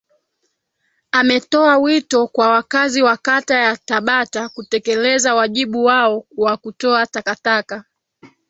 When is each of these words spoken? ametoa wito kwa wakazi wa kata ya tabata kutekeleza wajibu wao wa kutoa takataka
ametoa 1.11 1.77
wito 1.77 2.27
kwa 2.27 2.49
wakazi 2.49 3.01
wa 3.01 3.17
kata 3.17 3.55
ya 3.57 3.77
tabata 3.77 4.49
kutekeleza 4.49 5.35
wajibu 5.35 5.83
wao 5.83 6.25
wa 6.37 6.57
kutoa 6.57 7.05
takataka 7.07 7.85